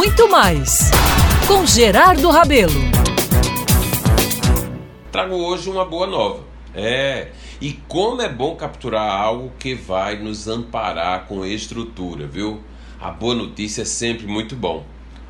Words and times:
muito 0.00 0.30
mais 0.30 0.90
com 1.46 1.66
Gerardo 1.66 2.30
Rabelo. 2.30 2.72
Trago 5.12 5.34
hoje 5.34 5.68
uma 5.68 5.84
boa 5.84 6.06
nova. 6.06 6.42
É, 6.74 7.32
e 7.60 7.74
como 7.86 8.22
é 8.22 8.28
bom 8.30 8.56
capturar 8.56 9.12
algo 9.12 9.52
que 9.58 9.74
vai 9.74 10.16
nos 10.16 10.48
amparar 10.48 11.26
com 11.26 11.44
estrutura, 11.44 12.26
viu? 12.26 12.62
A 12.98 13.10
boa 13.10 13.34
notícia 13.34 13.82
é 13.82 13.84
sempre 13.84 14.26
muito 14.26 14.56
bom. 14.56 14.86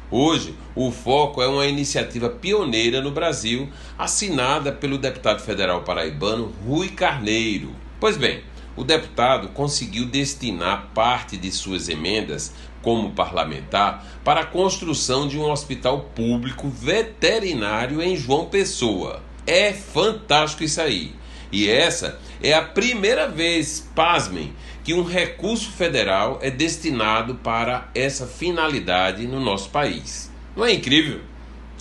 Hoje, 0.08 0.54
o 0.76 0.92
foco 0.92 1.42
é 1.42 1.48
uma 1.48 1.66
iniciativa 1.66 2.30
pioneira 2.30 3.00
no 3.00 3.10
Brasil, 3.10 3.68
assinada 3.98 4.70
pelo 4.70 4.98
deputado 4.98 5.42
federal 5.42 5.82
paraibano 5.82 6.54
Rui 6.64 6.90
Carneiro. 6.90 7.70
Pois 7.98 8.16
bem, 8.16 8.44
o 8.80 8.84
deputado 8.84 9.48
conseguiu 9.48 10.06
destinar 10.06 10.88
parte 10.94 11.36
de 11.36 11.52
suas 11.52 11.90
emendas 11.90 12.54
como 12.80 13.10
parlamentar 13.10 14.06
para 14.24 14.40
a 14.40 14.46
construção 14.46 15.28
de 15.28 15.38
um 15.38 15.50
hospital 15.50 16.10
público 16.14 16.66
veterinário 16.66 18.00
em 18.00 18.16
João 18.16 18.46
Pessoa. 18.46 19.22
É 19.46 19.74
fantástico 19.74 20.64
isso 20.64 20.80
aí. 20.80 21.12
E 21.52 21.68
essa 21.68 22.18
é 22.42 22.54
a 22.54 22.62
primeira 22.62 23.28
vez, 23.28 23.86
pasmem, 23.94 24.54
que 24.82 24.94
um 24.94 25.04
recurso 25.04 25.70
federal 25.72 26.38
é 26.40 26.50
destinado 26.50 27.34
para 27.34 27.90
essa 27.94 28.26
finalidade 28.26 29.26
no 29.26 29.40
nosso 29.40 29.68
país. 29.68 30.32
Não 30.56 30.64
é 30.64 30.72
incrível? 30.72 31.20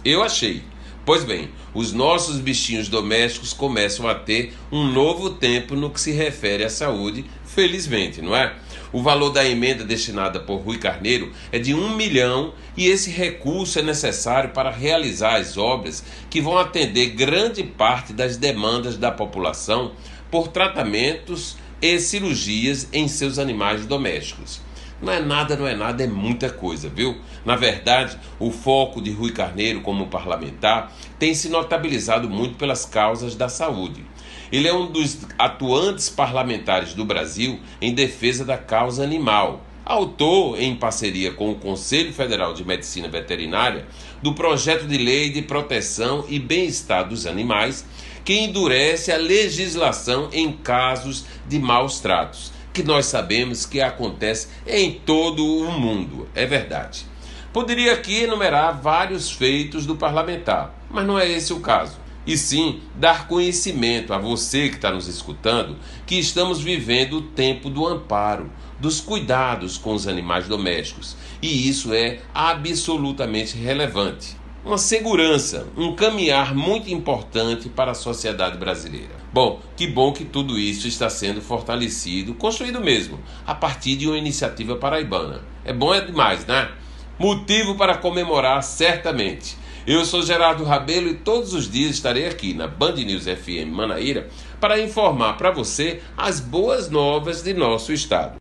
Eu 0.03 0.21
achei. 0.21 0.63
Pois 1.05 1.23
bem, 1.23 1.49
os 1.73 1.91
nossos 1.91 2.39
bichinhos 2.39 2.87
domésticos 2.87 3.53
começam 3.53 4.07
a 4.07 4.13
ter 4.13 4.53
um 4.71 4.91
novo 4.91 5.31
tempo 5.31 5.75
no 5.75 5.89
que 5.89 5.99
se 5.99 6.11
refere 6.11 6.63
à 6.63 6.69
saúde, 6.69 7.25
felizmente, 7.45 8.21
não 8.21 8.35
é? 8.35 8.55
O 8.91 9.01
valor 9.01 9.29
da 9.29 9.47
emenda 9.47 9.83
destinada 9.83 10.39
por 10.39 10.57
Rui 10.57 10.77
Carneiro 10.77 11.31
é 11.51 11.59
de 11.59 11.73
um 11.73 11.95
milhão 11.95 12.53
e 12.75 12.87
esse 12.87 13.09
recurso 13.09 13.79
é 13.79 13.81
necessário 13.81 14.51
para 14.51 14.71
realizar 14.71 15.35
as 15.35 15.57
obras 15.57 16.03
que 16.29 16.41
vão 16.41 16.57
atender 16.57 17.11
grande 17.11 17.63
parte 17.63 18.13
das 18.13 18.37
demandas 18.37 18.97
da 18.97 19.11
população 19.11 19.93
por 20.31 20.47
tratamentos 20.47 21.57
e 21.81 21.99
cirurgias 21.99 22.87
em 22.91 23.07
seus 23.07 23.39
animais 23.39 23.85
domésticos. 23.85 24.61
Não 25.01 25.13
é 25.13 25.19
nada, 25.21 25.55
não 25.55 25.65
é 25.65 25.73
nada, 25.73 26.03
é 26.03 26.07
muita 26.07 26.49
coisa, 26.49 26.89
viu? 26.89 27.17
Na 27.45 27.55
verdade, 27.55 28.17
o 28.37 28.51
foco 28.51 29.01
de 29.01 29.11
Rui 29.11 29.31
Carneiro 29.31 29.79
como 29.81 30.07
parlamentar 30.07 30.93
tem 31.17 31.33
se 31.33 31.47
notabilizado 31.47 32.29
muito 32.29 32.55
pelas 32.55 32.85
causas 32.85 33.33
da 33.33 33.47
saúde. 33.47 34.05
Ele 34.51 34.67
é 34.67 34.73
um 34.73 34.91
dos 34.91 35.19
atuantes 35.37 36.09
parlamentares 36.09 36.93
do 36.93 37.05
Brasil 37.05 37.59
em 37.81 37.93
defesa 37.93 38.43
da 38.43 38.57
causa 38.57 39.03
animal. 39.03 39.65
Autor, 39.85 40.61
em 40.61 40.75
parceria 40.75 41.31
com 41.31 41.51
o 41.51 41.55
Conselho 41.55 42.13
Federal 42.13 42.53
de 42.53 42.65
Medicina 42.65 43.07
Veterinária, 43.07 43.87
do 44.21 44.33
projeto 44.33 44.85
de 44.85 44.97
lei 44.97 45.29
de 45.29 45.41
proteção 45.41 46.25
e 46.27 46.39
bem-estar 46.39 47.07
dos 47.07 47.25
animais, 47.25 47.85
que 48.25 48.37
endurece 48.37 49.11
a 49.11 49.17
legislação 49.17 50.29
em 50.31 50.51
casos 50.51 51.25
de 51.47 51.57
maus 51.57 51.99
tratos 51.99 52.58
que 52.79 52.87
nós 52.87 53.07
sabemos 53.07 53.65
que 53.65 53.81
acontece 53.81 54.47
em 54.65 54.93
todo 54.93 55.45
o 55.45 55.69
mundo. 55.69 56.29
É 56.33 56.45
verdade. 56.45 57.05
Poderia 57.51 57.91
aqui 57.91 58.23
enumerar 58.23 58.79
vários 58.81 59.29
feitos 59.29 59.85
do 59.85 59.97
parlamentar, 59.97 60.73
mas 60.89 61.05
não 61.05 61.19
é 61.19 61.29
esse 61.29 61.51
o 61.51 61.59
caso. 61.59 61.97
E 62.25 62.37
sim 62.37 62.79
dar 62.95 63.27
conhecimento 63.27 64.13
a 64.13 64.17
você 64.17 64.69
que 64.69 64.75
está 64.75 64.91
nos 64.91 65.09
escutando 65.09 65.75
que 66.05 66.15
estamos 66.15 66.61
vivendo 66.61 67.17
o 67.17 67.21
tempo 67.21 67.69
do 67.69 67.85
amparo, 67.85 68.49
dos 68.79 69.01
cuidados 69.01 69.77
com 69.77 69.93
os 69.93 70.07
animais 70.07 70.47
domésticos. 70.47 71.17
E 71.41 71.67
isso 71.67 71.93
é 71.93 72.19
absolutamente 72.33 73.57
relevante 73.57 74.38
uma 74.63 74.77
segurança, 74.77 75.67
um 75.77 75.95
caminhar 75.95 76.53
muito 76.53 76.91
importante 76.91 77.69
para 77.69 77.91
a 77.91 77.95
sociedade 77.95 78.57
brasileira. 78.57 79.19
Bom, 79.31 79.61
que 79.77 79.87
bom 79.87 80.11
que 80.11 80.25
tudo 80.25 80.59
isso 80.59 80.87
está 80.87 81.09
sendo 81.09 81.41
fortalecido, 81.41 82.33
construído 82.33 82.81
mesmo, 82.81 83.19
a 83.47 83.55
partir 83.55 83.95
de 83.95 84.07
uma 84.07 84.17
iniciativa 84.17 84.75
paraibana. 84.75 85.41
É 85.63 85.71
bom 85.71 85.93
é 85.93 86.01
demais, 86.01 86.45
né? 86.45 86.69
Motivo 87.17 87.75
para 87.75 87.97
comemorar 87.97 88.61
certamente. 88.63 89.57
Eu 89.87 90.05
sou 90.05 90.21
Gerardo 90.21 90.63
Rabelo 90.63 91.09
e 91.09 91.15
todos 91.15 91.53
os 91.53 91.69
dias 91.69 91.91
estarei 91.91 92.27
aqui 92.27 92.53
na 92.53 92.67
Band 92.67 92.93
News 92.93 93.25
FM 93.25 93.71
Manaíra 93.71 94.27
para 94.59 94.79
informar 94.79 95.37
para 95.37 95.51
você 95.51 96.01
as 96.17 96.39
boas 96.39 96.89
novas 96.89 97.41
de 97.41 97.53
nosso 97.53 97.91
estado. 97.91 98.37